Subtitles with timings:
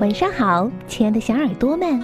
[0.00, 2.02] 晚上好，亲爱的小耳朵们，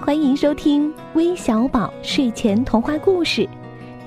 [0.00, 3.46] 欢迎收听微小宝睡前童话故事，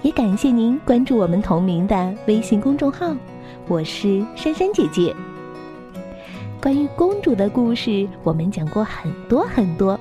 [0.02, 3.16] 也感谢您关注我们同名的微信公众号。
[3.68, 5.16] 我是珊珊姐姐。
[6.60, 9.98] 关于公主的故事，我们讲过很多很多，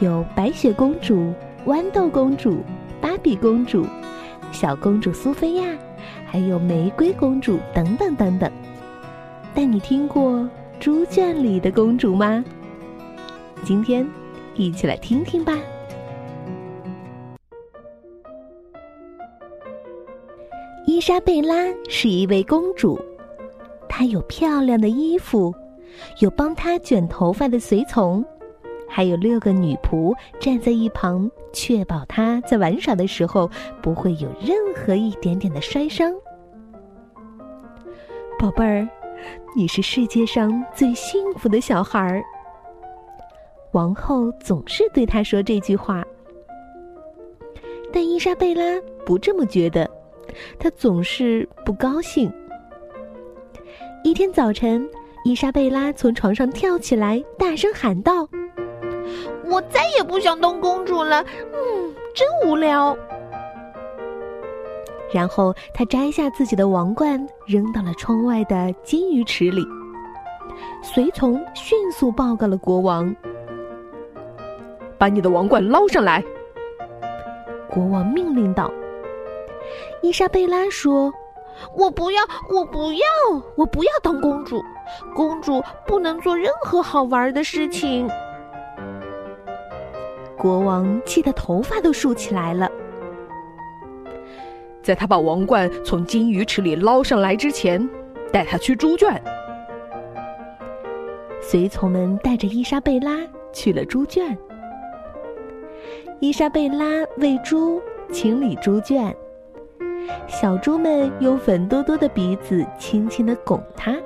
[0.00, 1.32] 有白雪公主、
[1.64, 2.58] 豌豆公主、
[3.00, 3.86] 芭比公主、
[4.52, 5.64] 小公主苏菲亚，
[6.26, 8.52] 还有玫瑰公主等等等等。
[9.54, 10.46] 但你听过？
[10.82, 12.44] 猪圈里的公主吗？
[13.62, 14.04] 今天
[14.56, 15.56] 一起来听听吧。
[20.84, 21.54] 伊莎贝拉
[21.88, 23.00] 是一位公主，
[23.88, 25.54] 她有漂亮的衣服，
[26.18, 28.24] 有帮她卷头发的随从，
[28.88, 33.48] 还有六个女仆站在一旁，确保她在玩耍的时候
[33.80, 36.12] 不会有任何一点点的摔伤。
[38.36, 38.88] 宝贝儿。
[39.54, 42.22] 你是世界上最幸福的小孩儿。
[43.72, 46.04] 王后总是对他说这句话，
[47.92, 48.62] 但伊莎贝拉
[49.06, 49.88] 不这么觉得，
[50.58, 52.32] 她总是不高兴。
[54.04, 54.86] 一天早晨，
[55.24, 58.28] 伊莎贝拉从床上跳起来，大声喊道
[59.46, 62.96] ：“我再也不想当公主了，嗯，真无聊。”
[65.12, 69.66] 然后他摘下自己的王冠，扔到了窗外的金鱼池里。
[70.82, 73.14] 随从迅速报告了国王
[74.98, 76.22] ：“把你的王冠捞上来！”
[77.68, 78.70] 国王命令道。
[80.02, 81.12] 伊莎贝拉说
[81.76, 83.04] ：“我不要，我不要，
[83.56, 84.62] 我不要当公主。
[85.14, 88.08] 公主不能做任何好玩的事情。”
[90.36, 92.70] 国王气得头发都竖起来了。
[94.82, 97.88] 在他把王冠从金鱼池里捞上来之前，
[98.32, 99.22] 带他去猪圈。
[101.40, 103.18] 随从们带着伊莎贝拉
[103.52, 104.36] 去了猪圈。
[106.20, 106.84] 伊莎贝拉
[107.18, 107.80] 喂猪，
[108.10, 109.14] 清理猪圈。
[110.26, 113.96] 小猪们用粉嘟嘟的鼻子轻轻的拱它。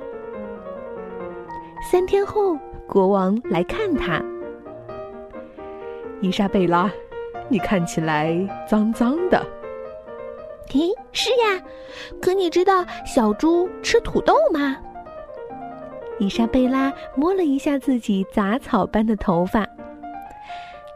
[1.91, 2.57] 三天后，
[2.87, 4.21] 国王来看他。
[6.21, 6.91] 伊莎贝拉，
[7.49, 8.35] 你看起来
[8.67, 9.43] 脏脏的。
[10.69, 11.61] 咦，是呀，
[12.21, 14.77] 可你知道小猪吃土豆吗？
[16.19, 19.67] 伊莎贝拉摸了一下自己杂草般的头发。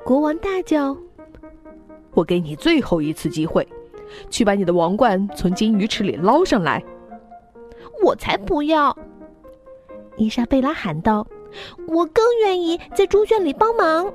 [0.03, 0.97] 国王大叫
[2.13, 3.67] ：“我给你最后一次机会，
[4.29, 6.83] 去把你的王冠从金鱼池里捞上来！”
[8.03, 8.97] 我才不要！
[10.17, 11.25] 伊莎贝拉喊道
[11.88, 14.11] ：“我更愿意在猪圈里帮忙。”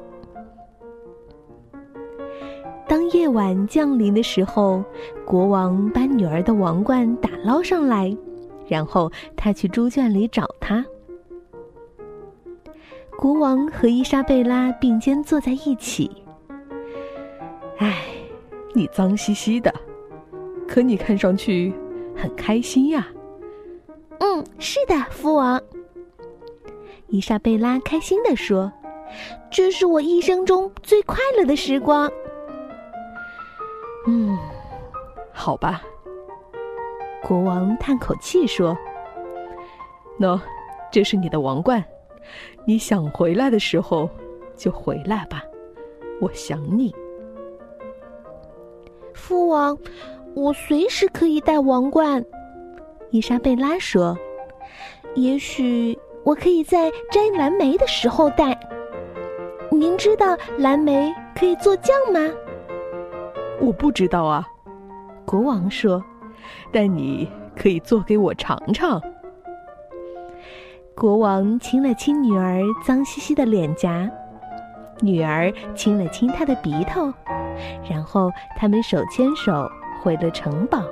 [2.96, 4.82] 当夜晚降临的时候，
[5.26, 8.16] 国王把女儿的王冠打捞上来，
[8.66, 10.82] 然后他去猪圈里找她。
[13.18, 16.10] 国王和伊莎贝拉并肩坐在一起。
[17.76, 18.02] 唉，
[18.72, 19.70] 你脏兮兮的，
[20.66, 21.74] 可你看上去
[22.14, 23.06] 很开心呀。
[24.20, 25.60] 嗯，是的，父王。
[27.08, 28.72] 伊莎贝拉开心地说
[29.52, 32.10] ：“这是我一生中最快乐的时光。”
[34.06, 34.38] 嗯，
[35.32, 35.82] 好吧。
[37.22, 38.76] 国王叹口气说
[40.20, 40.40] ：“喏，
[40.92, 41.84] 这是你的王冠，
[42.64, 44.08] 你想回来的时候
[44.54, 45.42] 就回来吧，
[46.20, 46.94] 我想你。”
[49.12, 49.76] 父王，
[50.34, 52.24] 我随时可以戴王冠。
[53.10, 54.16] 伊莎贝拉说
[55.16, 58.56] ：“也许我可以在摘蓝莓的时候戴。
[59.70, 62.20] 您知道蓝莓可以做酱吗？”
[63.60, 64.46] 我不知道啊，
[65.24, 66.02] 国王说
[66.72, 69.00] ：“但你可以做给我尝尝。”
[70.94, 74.10] 国王亲了亲女儿脏兮兮的脸颊，
[75.00, 77.12] 女儿亲了亲他的鼻头，
[77.88, 79.68] 然后他们手牵手
[80.02, 80.82] 回了城堡。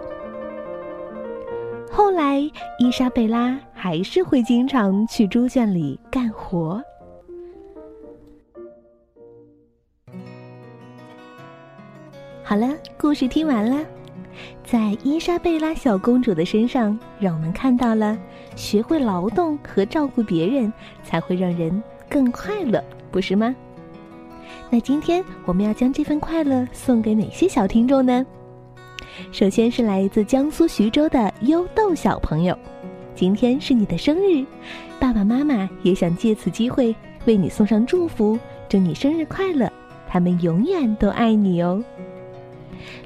[1.90, 2.40] 后来，
[2.78, 6.82] 伊莎贝拉还是会经常去猪圈里干活。
[12.54, 13.84] 好了，故事听完了。
[14.64, 18.16] 在伊莎贝拉小公主的身上，让我们看到了
[18.54, 20.72] 学会劳动和照顾别人，
[21.02, 22.80] 才会让人更快乐，
[23.10, 23.52] 不是吗？
[24.70, 28.24] 那今天我们要将这份快乐送给哪些小听众呢？
[29.32, 32.56] 首先是来自江苏徐州的优豆小朋友，
[33.16, 34.46] 今天是你的生日，
[35.00, 39.68] 爸爸妈妈也想借此机会为你送上祝福，祝你生日快乐，
[40.06, 41.82] 他们永远都爱你哦。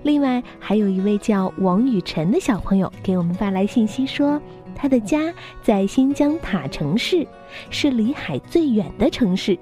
[0.03, 4.41] 另外，还有一位叫王雨辰的小朋友给我们发来信息说，
[4.75, 5.33] 他的家
[5.63, 7.27] 在新疆塔城市，
[7.71, 9.59] 是离海最远的城市，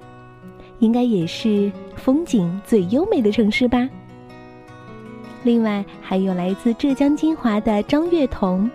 [0.79, 3.89] 应该也是风景最优美的城市吧。
[5.43, 8.69] 另外，还有来自浙江金华的张月彤，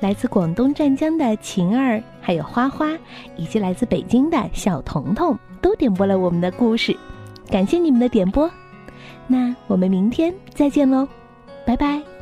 [0.00, 2.90] 来自广东湛江的晴儿，还有花花，
[3.36, 6.96] 以及来自北京的小彤彤，都点播了我们的故事，
[7.50, 8.50] 感谢你们的点播。
[9.26, 11.08] 那我们明天再见喽，
[11.66, 12.13] 拜拜。